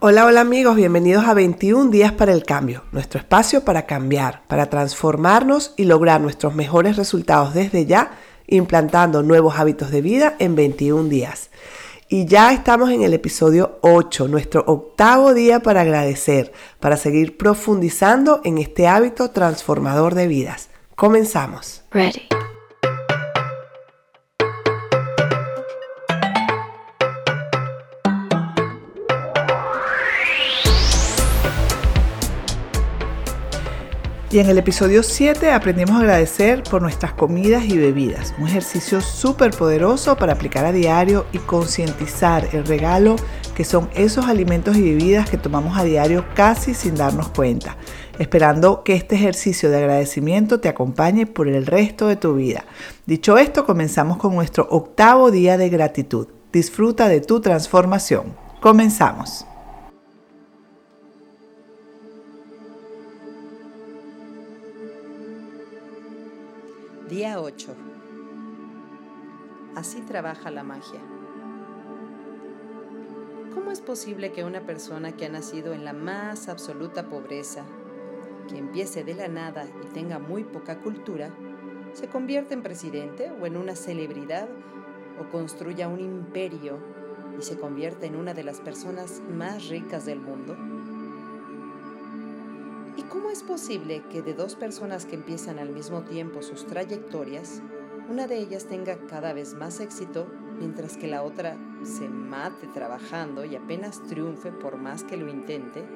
Hola, 0.00 0.26
hola 0.26 0.42
amigos, 0.42 0.76
bienvenidos 0.76 1.24
a 1.24 1.34
21 1.34 1.90
días 1.90 2.12
para 2.12 2.32
el 2.32 2.44
cambio, 2.44 2.84
nuestro 2.92 3.18
espacio 3.18 3.64
para 3.64 3.84
cambiar, 3.84 4.44
para 4.46 4.70
transformarnos 4.70 5.74
y 5.76 5.86
lograr 5.86 6.20
nuestros 6.20 6.54
mejores 6.54 6.96
resultados 6.96 7.52
desde 7.52 7.84
ya, 7.84 8.12
implantando 8.46 9.24
nuevos 9.24 9.58
hábitos 9.58 9.90
de 9.90 10.00
vida 10.00 10.36
en 10.38 10.54
21 10.54 11.08
días. 11.08 11.50
Y 12.08 12.26
ya 12.26 12.52
estamos 12.52 12.90
en 12.90 13.02
el 13.02 13.12
episodio 13.12 13.80
8, 13.80 14.28
nuestro 14.28 14.62
octavo 14.68 15.34
día 15.34 15.58
para 15.60 15.80
agradecer, 15.80 16.52
para 16.78 16.96
seguir 16.96 17.36
profundizando 17.36 18.40
en 18.44 18.58
este 18.58 18.86
hábito 18.86 19.32
transformador 19.32 20.14
de 20.14 20.28
vidas. 20.28 20.70
Comenzamos. 20.94 21.82
Ready. 21.90 22.37
Y 34.30 34.40
en 34.40 34.50
el 34.50 34.58
episodio 34.58 35.02
7 35.02 35.52
aprendimos 35.52 35.96
a 35.96 36.00
agradecer 36.00 36.62
por 36.62 36.82
nuestras 36.82 37.14
comidas 37.14 37.64
y 37.64 37.78
bebidas, 37.78 38.34
un 38.38 38.46
ejercicio 38.46 39.00
súper 39.00 39.52
poderoso 39.52 40.18
para 40.18 40.34
aplicar 40.34 40.66
a 40.66 40.72
diario 40.72 41.24
y 41.32 41.38
concientizar 41.38 42.46
el 42.52 42.66
regalo 42.66 43.16
que 43.54 43.64
son 43.64 43.88
esos 43.94 44.26
alimentos 44.26 44.76
y 44.76 44.82
bebidas 44.82 45.30
que 45.30 45.38
tomamos 45.38 45.78
a 45.78 45.84
diario 45.84 46.26
casi 46.34 46.74
sin 46.74 46.94
darnos 46.94 47.30
cuenta, 47.30 47.78
esperando 48.18 48.84
que 48.84 48.96
este 48.96 49.14
ejercicio 49.14 49.70
de 49.70 49.78
agradecimiento 49.78 50.60
te 50.60 50.68
acompañe 50.68 51.24
por 51.24 51.48
el 51.48 51.64
resto 51.64 52.06
de 52.06 52.16
tu 52.16 52.34
vida. 52.34 52.66
Dicho 53.06 53.38
esto, 53.38 53.64
comenzamos 53.64 54.18
con 54.18 54.34
nuestro 54.34 54.68
octavo 54.70 55.30
día 55.30 55.56
de 55.56 55.70
gratitud. 55.70 56.28
Disfruta 56.52 57.08
de 57.08 57.22
tu 57.22 57.40
transformación. 57.40 58.36
Comenzamos. 58.60 59.47
Día 67.08 67.40
8. 67.40 67.74
Así 69.74 70.02
trabaja 70.02 70.50
la 70.50 70.62
magia. 70.62 71.00
¿Cómo 73.54 73.70
es 73.70 73.80
posible 73.80 74.30
que 74.30 74.44
una 74.44 74.60
persona 74.66 75.12
que 75.12 75.24
ha 75.24 75.30
nacido 75.30 75.72
en 75.72 75.86
la 75.86 75.94
más 75.94 76.50
absoluta 76.50 77.08
pobreza, 77.08 77.64
que 78.46 78.58
empiece 78.58 79.04
de 79.04 79.14
la 79.14 79.26
nada 79.26 79.64
y 79.82 79.86
tenga 79.94 80.18
muy 80.18 80.44
poca 80.44 80.80
cultura, 80.80 81.30
se 81.94 82.08
convierta 82.08 82.52
en 82.52 82.62
presidente 82.62 83.32
o 83.40 83.46
en 83.46 83.56
una 83.56 83.74
celebridad 83.74 84.46
o 85.18 85.30
construya 85.30 85.88
un 85.88 86.00
imperio 86.00 86.76
y 87.38 87.42
se 87.42 87.58
convierta 87.58 88.04
en 88.04 88.16
una 88.16 88.34
de 88.34 88.44
las 88.44 88.60
personas 88.60 89.22
más 89.34 89.68
ricas 89.68 90.04
del 90.04 90.20
mundo? 90.20 90.58
¿Y 93.08 93.10
cómo 93.10 93.30
es 93.30 93.42
posible 93.42 94.02
que 94.10 94.20
de 94.20 94.34
dos 94.34 94.54
personas 94.54 95.06
que 95.06 95.14
empiezan 95.14 95.58
al 95.58 95.70
mismo 95.70 96.02
tiempo 96.02 96.42
sus 96.42 96.66
trayectorias, 96.66 97.62
una 98.10 98.26
de 98.26 98.36
ellas 98.36 98.66
tenga 98.66 98.98
cada 99.06 99.32
vez 99.32 99.54
más 99.54 99.80
éxito, 99.80 100.26
mientras 100.58 100.98
que 100.98 101.06
la 101.06 101.22
otra 101.22 101.56
se 101.84 102.06
mate 102.06 102.66
trabajando 102.66 103.46
y 103.46 103.56
apenas 103.56 104.02
triunfe 104.08 104.52
por 104.52 104.76
más 104.76 105.04
que 105.04 105.16
lo 105.16 105.26
intente? 105.30 105.86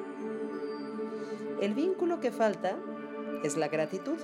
El 1.61 1.75
vínculo 1.75 2.19
que 2.19 2.31
falta 2.31 2.77
es 3.43 3.57
la 3.57 3.67
gratitud, 3.67 4.17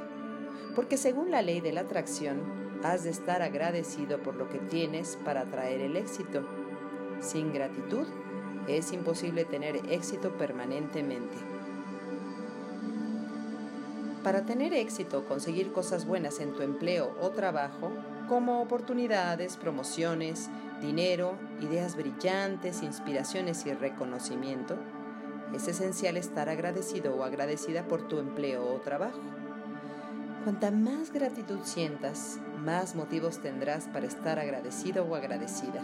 porque 0.73 0.97
según 0.97 1.29
la 1.29 1.43
ley 1.43 1.61
de 1.61 1.73
la 1.73 1.81
atracción, 1.81 2.41
has 2.81 3.03
de 3.03 3.11
estar 3.11 3.43
agradecido 3.43 4.17
por 4.23 4.35
lo 4.35 4.49
que 4.49 4.57
tienes 4.57 5.15
para 5.23 5.41
atraer 5.41 5.81
el 5.81 5.95
éxito. 5.95 6.41
Sin 7.19 7.53
gratitud, 7.53 8.07
es 8.67 8.91
imposible 8.93 9.45
tener 9.45 9.75
éxito 9.91 10.35
permanentemente. 10.39 11.58
Para 14.23 14.45
tener 14.45 14.73
éxito 14.73 15.23
conseguir 15.25 15.71
cosas 15.71 16.05
buenas 16.05 16.41
en 16.41 16.53
tu 16.53 16.61
empleo 16.61 17.15
o 17.21 17.29
trabajo, 17.29 17.91
como 18.27 18.61
oportunidades, 18.61 19.55
promociones, 19.55 20.49
dinero, 20.81 21.35
ideas 21.61 21.95
brillantes, 21.95 22.83
inspiraciones 22.83 23.65
y 23.65 23.73
reconocimiento, 23.73 24.75
es 25.53 25.67
esencial 25.69 26.17
estar 26.17 26.49
agradecido 26.49 27.15
o 27.15 27.23
agradecida 27.23 27.87
por 27.87 28.07
tu 28.09 28.19
empleo 28.19 28.67
o 28.67 28.81
trabajo. 28.81 29.21
Cuanta 30.43 30.69
más 30.69 31.11
gratitud 31.11 31.59
sientas, 31.63 32.39
más 32.63 32.95
motivos 32.95 33.39
tendrás 33.39 33.87
para 33.87 34.05
estar 34.05 34.37
agradecido 34.37 35.05
o 35.05 35.15
agradecida. 35.15 35.81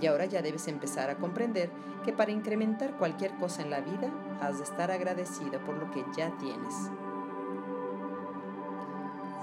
Y 0.00 0.06
ahora 0.06 0.26
ya 0.26 0.42
debes 0.42 0.68
empezar 0.68 1.10
a 1.10 1.16
comprender 1.16 1.70
que 2.04 2.12
para 2.12 2.30
incrementar 2.30 2.96
cualquier 2.96 3.34
cosa 3.34 3.62
en 3.62 3.70
la 3.70 3.80
vida, 3.80 4.10
has 4.40 4.58
de 4.58 4.64
estar 4.64 4.90
agradecido 4.90 5.58
por 5.64 5.76
lo 5.76 5.90
que 5.90 6.04
ya 6.16 6.30
tienes. 6.38 6.90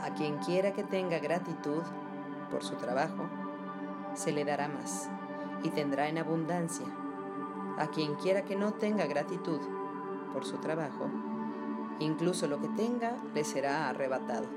A 0.03 0.14
quien 0.14 0.38
quiera 0.40 0.74
que 0.74 0.84
tenga 0.84 1.18
gratitud 1.19 1.81
por 2.52 2.62
su 2.62 2.75
trabajo, 2.75 3.30
se 4.16 4.34
le 4.34 4.44
dará 4.44 4.68
más 4.68 5.09
y 5.64 5.69
tendrá 5.69 6.09
en 6.09 6.18
abundancia. 6.18 6.86
A 7.78 7.88
quien 7.88 8.16
quiera 8.16 8.44
que 8.44 8.58
no 8.58 8.74
tenga 8.74 9.06
gratitud 9.08 9.62
por 10.34 10.44
su 10.44 10.58
trabajo, 10.58 11.09
incluso 12.00 12.47
lo 12.47 12.59
que 12.59 12.68
tenga 12.68 13.16
le 13.34 13.46
será 13.46 13.88
arrebatado. 13.88 14.47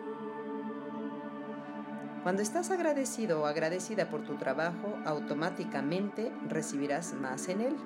Cuando 2.24 2.42
estás 2.42 2.72
agradecido 2.72 3.42
o 3.42 3.46
agradecida 3.46 4.10
por 4.10 4.24
tu 4.24 4.34
trabajo, 4.34 4.98
automáticamente 5.04 6.32
recibirás 6.48 7.14
más 7.14 7.48
en 7.48 7.60
él. 7.60 7.76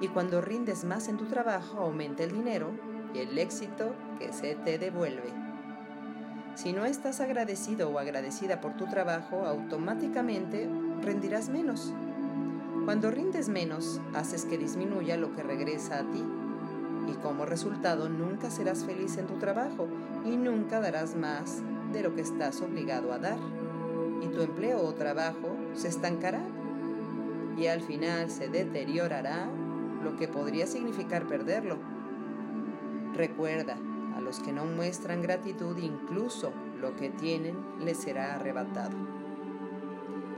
Y 0.00 0.06
cuando 0.06 0.40
rindes 0.40 0.84
más 0.84 1.08
en 1.08 1.16
tu 1.16 1.24
trabajo, 1.24 1.80
aumenta 1.80 2.22
el 2.22 2.30
dinero 2.30 2.70
y 3.12 3.18
el 3.18 3.36
éxito 3.36 3.96
que 4.20 4.32
se 4.32 4.54
te 4.54 4.78
devuelve. 4.78 5.47
Si 6.58 6.72
no 6.72 6.86
estás 6.86 7.20
agradecido 7.20 7.88
o 7.88 8.00
agradecida 8.00 8.60
por 8.60 8.76
tu 8.76 8.86
trabajo, 8.86 9.46
automáticamente 9.46 10.68
rendirás 11.00 11.50
menos. 11.50 11.94
Cuando 12.84 13.12
rindes 13.12 13.48
menos, 13.48 14.00
haces 14.12 14.44
que 14.44 14.58
disminuya 14.58 15.16
lo 15.16 15.32
que 15.36 15.44
regresa 15.44 16.00
a 16.00 16.10
ti. 16.10 16.20
Y 17.06 17.12
como 17.22 17.46
resultado, 17.46 18.08
nunca 18.08 18.50
serás 18.50 18.84
feliz 18.84 19.18
en 19.18 19.28
tu 19.28 19.34
trabajo 19.34 19.86
y 20.24 20.36
nunca 20.36 20.80
darás 20.80 21.14
más 21.14 21.62
de 21.92 22.02
lo 22.02 22.16
que 22.16 22.22
estás 22.22 22.60
obligado 22.60 23.12
a 23.12 23.18
dar. 23.18 23.38
Y 24.20 24.26
tu 24.26 24.42
empleo 24.42 24.82
o 24.82 24.94
trabajo 24.94 25.54
se 25.74 25.86
estancará 25.86 26.42
y 27.56 27.68
al 27.68 27.82
final 27.82 28.32
se 28.32 28.48
deteriorará, 28.48 29.48
lo 30.02 30.16
que 30.16 30.26
podría 30.26 30.66
significar 30.66 31.28
perderlo. 31.28 31.78
Recuerda, 33.14 33.76
a 34.18 34.20
los 34.20 34.40
que 34.40 34.52
no 34.52 34.66
muestran 34.66 35.22
gratitud, 35.22 35.78
incluso 35.78 36.52
lo 36.80 36.96
que 36.96 37.08
tienen 37.08 37.56
les 37.80 37.98
será 37.98 38.34
arrebatado. 38.34 38.96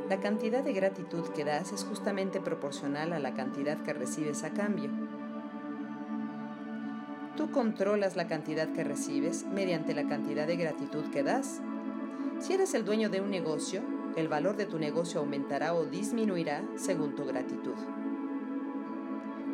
La 0.09 0.21
cantidad 0.21 0.63
de 0.63 0.75
gratitud 0.75 1.27
que 1.31 1.45
das 1.45 1.73
es 1.73 1.85
justamente 1.85 2.41
proporcional 2.41 3.15
a 3.15 3.19
la 3.19 3.33
cantidad 3.33 3.83
que 3.83 3.95
recibes 3.95 4.45
a 4.45 4.51
cambio. 4.51 4.91
Tú 7.37 7.51
controlas 7.51 8.17
la 8.17 8.29
cantidad 8.29 8.69
que 8.69 8.85
recibes 8.85 9.47
mediante 9.47 9.95
la 9.95 10.07
cantidad 10.07 10.47
de 10.47 10.57
gratitud 10.57 11.05
que 11.11 11.23
das. 11.23 11.63
Si 12.39 12.53
eres 12.53 12.75
el 12.75 12.85
dueño 12.85 13.09
de 13.09 13.23
un 13.23 13.31
negocio, 13.31 13.83
el 14.15 14.29
valor 14.29 14.57
de 14.57 14.67
tu 14.67 14.79
negocio 14.79 15.21
aumentará 15.21 15.73
o 15.73 15.87
disminuirá 15.87 16.63
según 16.77 17.15
tu 17.15 17.25
gratitud. 17.25 17.77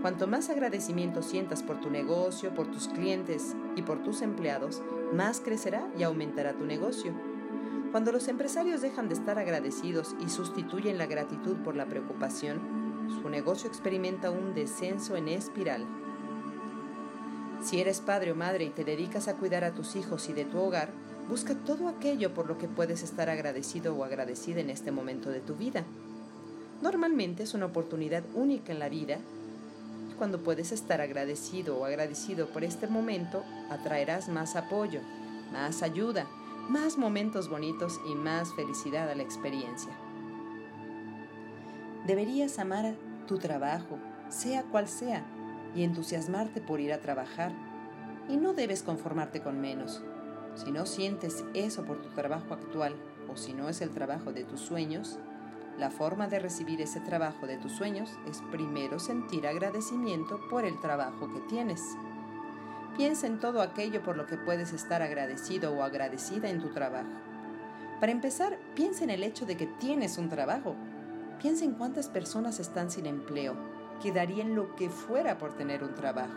Cuanto 0.07 0.29
más 0.29 0.51
agradecimiento 0.51 1.21
sientas 1.21 1.65
por 1.65 1.81
tu 1.81 1.91
negocio, 1.91 2.55
por 2.55 2.71
tus 2.71 2.87
clientes 2.87 3.57
y 3.75 3.83
por 3.83 4.05
tus 4.05 4.23
empleados, 4.23 4.81
más 5.13 5.41
crecerá 5.41 5.89
y 5.99 6.05
aumentará 6.05 6.53
tu 6.53 6.65
negocio. 6.65 7.13
Cuando 7.91 8.13
los 8.13 8.29
empresarios 8.29 8.83
dejan 8.83 9.09
de 9.09 9.15
estar 9.15 9.37
agradecidos 9.37 10.15
y 10.25 10.29
sustituyen 10.29 10.97
la 10.97 11.07
gratitud 11.07 11.57
por 11.57 11.75
la 11.75 11.87
preocupación, 11.87 12.61
su 13.21 13.29
negocio 13.29 13.69
experimenta 13.69 14.31
un 14.31 14.55
descenso 14.55 15.17
en 15.17 15.27
espiral. 15.27 15.85
Si 17.61 17.81
eres 17.81 18.01
padre 18.01 18.31
o 18.31 18.37
madre 18.37 18.65
y 18.65 18.71
te 18.71 18.85
dedicas 18.85 19.27
a 19.27 19.35
cuidar 19.35 19.65
a 19.65 19.75
tus 19.75 19.97
hijos 19.97 20.29
y 20.29 20.35
de 20.35 20.45
tu 20.45 20.61
hogar, 20.61 20.91
busca 21.29 21.57
todo 21.57 21.89
aquello 21.89 22.33
por 22.33 22.47
lo 22.47 22.59
que 22.59 22.69
puedes 22.69 23.03
estar 23.03 23.29
agradecido 23.29 23.97
o 23.97 24.05
agradecida 24.05 24.61
en 24.61 24.71
este 24.71 24.93
momento 24.93 25.31
de 25.31 25.41
tu 25.41 25.57
vida. 25.57 25.83
Normalmente 26.81 27.43
es 27.43 27.55
una 27.55 27.67
oportunidad 27.67 28.23
única 28.37 28.71
en 28.71 28.79
la 28.79 28.89
vida 28.89 29.19
cuando 30.17 30.43
puedes 30.43 30.73
estar 30.73 31.01
agradecido 31.01 31.79
o 31.79 31.85
agradecido 31.85 32.49
por 32.49 32.65
este 32.65 32.87
momento, 32.87 33.45
atraerás 33.71 34.29
más 34.29 34.57
apoyo, 34.57 35.01
más 35.53 35.83
ayuda, 35.83 36.27
más 36.69 36.99
momentos 36.99 37.49
bonitos 37.49 38.01
y 38.11 38.15
más 38.15 38.53
felicidad 38.55 39.11
a 39.11 39.15
la 39.15 39.23
experiencia. 39.23 39.93
Deberías 42.07 42.59
amar 42.59 42.95
tu 43.27 43.39
trabajo, 43.39 43.99
sea 44.29 44.63
cual 44.65 44.89
sea, 44.89 45.25
y 45.75 45.83
entusiasmarte 45.83 46.61
por 46.61 46.81
ir 46.81 46.93
a 46.93 47.01
trabajar. 47.01 47.53
Y 48.29 48.37
no 48.37 48.55
debes 48.55 48.83
conformarte 48.83 49.43
con 49.43 49.61
menos. 49.61 50.03
Si 50.55 50.73
no 50.73 50.87
sientes 50.87 51.45
eso 51.55 51.85
por 51.85 52.01
tu 52.01 52.09
trabajo 52.11 52.55
actual 52.55 52.95
o 53.33 53.37
si 53.37 53.53
no 53.53 53.69
es 53.69 53.81
el 53.83 53.91
trabajo 53.91 54.33
de 54.33 54.45
tus 54.45 54.61
sueños, 54.61 55.19
La 55.79 55.91
forma 55.91 56.27
de 56.27 56.39
recibir 56.39 56.81
ese 56.81 57.01
trabajo 57.01 57.47
de 57.47 57.59
tus 57.59 57.73
sueños 57.73 58.19
es 58.27 58.41
primero 58.51 58.99
sentir 58.99 59.47
agradecimiento 59.47 60.41
por 60.49 60.65
el 60.65 60.81
trabajo 60.81 61.31
que 61.31 61.41
tienes. 61.41 61.83
Piensa 62.97 63.27
en 63.27 63.41
todo 63.41 63.61
aquello 63.61 64.03
por 64.03 64.17
lo 64.17 64.27
que 64.27 64.39
puedes 64.39 64.73
estar 64.73 65.03
agradecido 65.03 65.73
o 65.73 65.83
agradecida 65.83 66.49
en 66.49 66.63
tu 66.63 66.71
trabajo. 66.71 67.11
Para 68.01 68.11
empezar, 68.11 68.59
piensa 68.75 69.05
en 69.05 69.11
el 69.11 69.23
hecho 69.23 69.45
de 69.45 69.59
que 69.59 69.67
tienes 69.67 70.17
un 70.17 70.31
trabajo. 70.31 70.75
Piensa 71.43 71.67
en 71.67 71.75
cuántas 71.75 72.09
personas 72.09 72.59
están 72.59 72.91
sin 72.91 73.05
empleo, 73.05 73.55
que 74.03 74.13
darían 74.13 74.55
lo 74.55 74.75
que 74.77 74.89
fuera 74.89 75.37
por 75.37 75.53
tener 75.59 75.85
un 75.85 75.95
trabajo. 75.95 76.35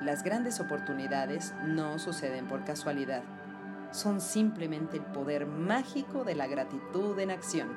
Las 0.00 0.22
grandes 0.22 0.60
oportunidades 0.60 1.52
no 1.64 1.98
suceden 1.98 2.46
por 2.46 2.64
casualidad 2.64 3.24
son 3.92 4.20
simplemente 4.20 4.96
el 4.96 5.04
poder 5.04 5.46
mágico 5.46 6.24
de 6.24 6.34
la 6.34 6.46
gratitud 6.46 7.18
en 7.18 7.30
acción. 7.30 7.68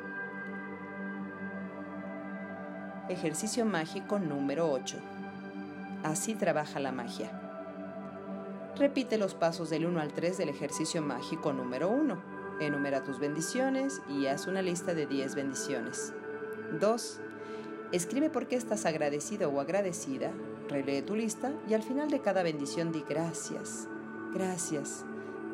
Ejercicio 3.09 3.65
mágico 3.65 4.19
número 4.19 4.71
8. 4.71 4.97
Así 6.03 6.35
trabaja 6.35 6.79
la 6.79 6.91
magia. 6.91 7.31
Repite 8.77 9.17
los 9.17 9.35
pasos 9.35 9.69
del 9.69 9.85
1 9.85 9.99
al 9.99 10.13
3 10.13 10.37
del 10.37 10.49
ejercicio 10.49 11.01
mágico 11.01 11.53
número 11.53 11.89
1. 11.89 12.21
Enumera 12.61 13.03
tus 13.03 13.19
bendiciones 13.19 14.01
y 14.07 14.27
haz 14.27 14.47
una 14.47 14.61
lista 14.61 14.93
de 14.93 15.07
10 15.07 15.35
bendiciones. 15.35 16.13
2. 16.79 17.19
Escribe 17.91 18.29
por 18.29 18.47
qué 18.47 18.55
estás 18.55 18.85
agradecido 18.85 19.49
o 19.49 19.59
agradecida, 19.59 20.31
relee 20.69 21.01
tu 21.01 21.15
lista 21.15 21.51
y 21.67 21.73
al 21.73 21.83
final 21.83 22.09
de 22.09 22.21
cada 22.21 22.41
bendición 22.41 22.93
di 22.93 23.03
gracias, 23.07 23.89
gracias, 24.33 25.03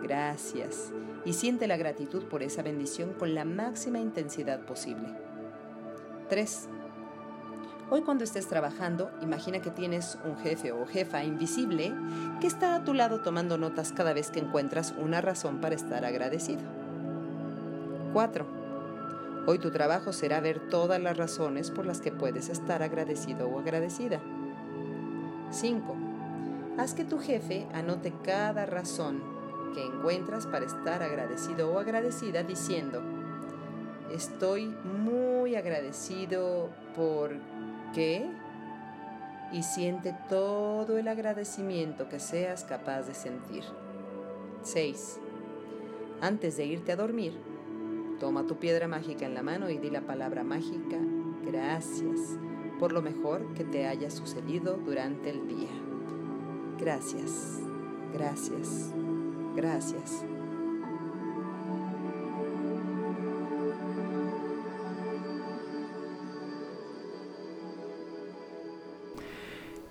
gracias 0.01 0.91
y 1.25 1.33
siente 1.33 1.67
la 1.67 1.77
gratitud 1.77 2.23
por 2.23 2.43
esa 2.43 2.61
bendición 2.61 3.13
con 3.13 3.35
la 3.35 3.45
máxima 3.45 3.99
intensidad 3.99 4.61
posible. 4.61 5.09
3. 6.29 6.69
Hoy 7.89 8.01
cuando 8.01 8.25
estés 8.25 8.47
trabajando, 8.47 9.09
imagina 9.21 9.61
que 9.61 9.71
tienes 9.71 10.17
un 10.25 10.37
jefe 10.37 10.73
o 10.73 10.85
jefa 10.85 11.23
invisible 11.23 11.93
que 12.41 12.47
está 12.47 12.75
a 12.75 12.83
tu 12.83 12.93
lado 12.93 13.21
tomando 13.21 13.57
notas 13.57 13.93
cada 13.93 14.11
vez 14.13 14.29
que 14.29 14.39
encuentras 14.39 14.93
una 14.97 15.21
razón 15.21 15.61
para 15.61 15.75
estar 15.75 16.03
agradecido. 16.03 16.63
4. 18.11 18.45
Hoy 19.45 19.59
tu 19.59 19.71
trabajo 19.71 20.11
será 20.11 20.41
ver 20.41 20.69
todas 20.69 21.01
las 21.01 21.15
razones 21.15 21.71
por 21.71 21.85
las 21.85 22.01
que 22.01 22.11
puedes 22.11 22.49
estar 22.49 22.83
agradecido 22.83 23.47
o 23.47 23.59
agradecida. 23.59 24.19
5. 25.51 25.95
Haz 26.77 26.93
que 26.93 27.05
tu 27.05 27.19
jefe 27.19 27.67
anote 27.73 28.13
cada 28.23 28.65
razón 28.65 29.36
que 29.73 29.85
encuentras 29.85 30.47
para 30.47 30.65
estar 30.65 31.03
agradecido 31.03 31.71
o 31.71 31.79
agradecida 31.79 32.43
diciendo, 32.43 33.01
estoy 34.11 34.67
muy 34.67 35.55
agradecido 35.55 36.69
por 36.95 37.31
qué 37.93 38.29
y 39.51 39.63
siente 39.63 40.15
todo 40.29 40.97
el 40.97 41.07
agradecimiento 41.07 42.09
que 42.09 42.19
seas 42.19 42.63
capaz 42.63 43.03
de 43.03 43.13
sentir. 43.13 43.63
6. 44.63 45.19
Antes 46.21 46.57
de 46.57 46.65
irte 46.65 46.91
a 46.91 46.95
dormir, 46.95 47.33
toma 48.19 48.45
tu 48.45 48.57
piedra 48.57 48.87
mágica 48.87 49.25
en 49.25 49.33
la 49.33 49.43
mano 49.43 49.69
y 49.69 49.77
di 49.77 49.89
la 49.89 50.01
palabra 50.01 50.43
mágica 50.43 50.97
gracias 51.45 52.37
por 52.79 52.91
lo 52.91 53.01
mejor 53.01 53.53
que 53.53 53.63
te 53.63 53.87
haya 53.87 54.11
sucedido 54.11 54.77
durante 54.77 55.29
el 55.29 55.47
día. 55.47 55.71
Gracias, 56.79 57.59
gracias, 58.13 58.93
Gracias. 59.57 60.23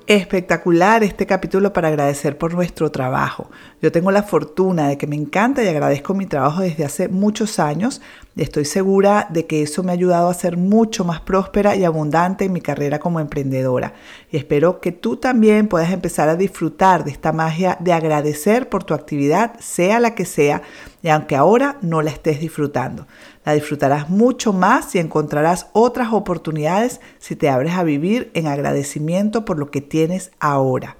Espectacular 0.06 1.02
este 1.02 1.26
capítulo 1.26 1.72
para 1.72 1.88
agradecer 1.88 2.38
por 2.38 2.54
nuestro 2.54 2.92
trabajo. 2.92 3.50
Yo 3.82 3.90
tengo 3.90 4.12
la 4.12 4.22
fortuna 4.22 4.86
de 4.86 4.98
que 4.98 5.08
me 5.08 5.16
encanta 5.16 5.64
y 5.64 5.66
agradezco 5.68 6.14
mi 6.14 6.26
trabajo 6.26 6.60
desde 6.60 6.84
hace 6.84 7.08
muchos 7.08 7.58
años. 7.58 8.00
Estoy 8.36 8.66
segura 8.66 9.28
de 9.30 9.46
que 9.46 9.62
eso 9.62 9.82
me 9.82 9.92
ha 9.92 9.94
ayudado 9.94 10.28
a 10.28 10.34
ser 10.34 10.58
mucho 10.58 11.06
más 11.06 11.22
próspera 11.22 11.74
y 11.74 11.84
abundante 11.84 12.44
en 12.44 12.52
mi 12.52 12.60
carrera 12.60 12.98
como 12.98 13.18
emprendedora. 13.18 13.94
Y 14.30 14.36
espero 14.36 14.82
que 14.82 14.92
tú 14.92 15.16
también 15.16 15.68
puedas 15.68 15.90
empezar 15.90 16.28
a 16.28 16.36
disfrutar 16.36 17.04
de 17.04 17.12
esta 17.12 17.32
magia 17.32 17.78
de 17.80 17.94
agradecer 17.94 18.68
por 18.68 18.84
tu 18.84 18.92
actividad, 18.92 19.58
sea 19.58 20.00
la 20.00 20.14
que 20.14 20.26
sea, 20.26 20.60
y 21.02 21.08
aunque 21.08 21.34
ahora 21.34 21.78
no 21.80 22.02
la 22.02 22.10
estés 22.10 22.38
disfrutando. 22.38 23.06
La 23.46 23.54
disfrutarás 23.54 24.10
mucho 24.10 24.52
más 24.52 24.94
y 24.94 24.98
encontrarás 24.98 25.68
otras 25.72 26.12
oportunidades 26.12 27.00
si 27.18 27.36
te 27.36 27.48
abres 27.48 27.72
a 27.72 27.84
vivir 27.84 28.30
en 28.34 28.48
agradecimiento 28.48 29.46
por 29.46 29.58
lo 29.58 29.70
que 29.70 29.80
tienes 29.80 30.30
ahora. 30.40 30.98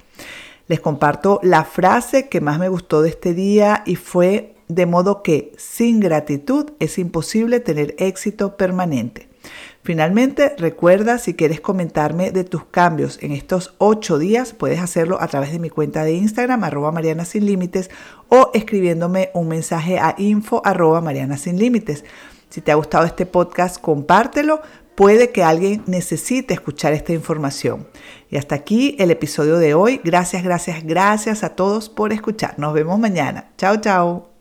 Les 0.69 0.81
comparto 0.81 1.39
la 1.43 1.65
frase 1.65 2.31
que 2.31 2.41
más 2.41 2.59
me 2.59 2.71
gustó 2.71 3.03
de 3.03 3.11
este 3.11 3.35
día 3.35 3.83
y 3.85 3.97
fue 3.97 4.56
de 4.69 4.87
modo 4.87 5.23
que 5.23 5.53
sin 5.57 6.01
gratitud 6.01 6.73
es 6.81 6.99
imposible 6.99 7.61
tener 7.61 7.95
éxito 7.99 8.57
permanente. 8.57 9.29
Finalmente, 9.83 10.55
recuerda 10.59 11.19
si 11.19 11.35
quieres 11.35 11.61
comentarme 11.61 12.33
de 12.33 12.43
tus 12.43 12.65
cambios 12.65 13.23
en 13.23 13.31
estos 13.31 13.75
ocho 13.79 14.19
días, 14.19 14.53
puedes 14.53 14.81
hacerlo 14.81 15.23
a 15.23 15.29
través 15.29 15.53
de 15.53 15.61
mi 15.61 15.71
cuenta 15.71 16.03
de 16.03 16.15
Instagram, 16.15 16.65
arroba 16.65 16.91
Mariana 16.91 17.25
Sin 17.25 17.47
Límites, 17.47 17.91
o 18.29 18.51
escribiéndome 18.53 19.31
un 19.33 19.47
mensaje 19.47 20.01
a 20.01 20.17
info 20.19 20.61
arroba 20.65 21.01
Mariana 21.01 21.37
Sin 21.37 21.59
Límites. 21.59 22.05
Si 22.49 22.61
te 22.61 22.73
ha 22.73 22.75
gustado 22.77 23.05
este 23.05 23.27
podcast, 23.27 23.81
compártelo. 23.81 24.61
Puede 24.97 25.31
que 25.31 25.45
alguien 25.45 25.85
necesite 25.87 26.55
escuchar 26.55 26.93
esta 26.93 27.13
información. 27.13 27.87
Y 28.31 28.39
hasta 28.39 28.55
aquí 28.55 28.97
el 28.99 29.11
episodio 29.11 29.59
de 29.59 29.75
hoy. 29.75 30.01
Gracias, 30.03 30.43
gracias, 30.43 30.83
gracias 30.85 31.45
a 31.45 31.51
todos 31.51 31.89
por 31.89 32.13
escuchar. 32.13 32.59
Nos 32.59 32.73
vemos 32.73 32.99
mañana. 32.99 33.51
Chao, 33.57 33.77
chao. 33.77 34.36